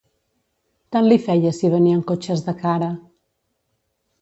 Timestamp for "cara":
2.65-2.89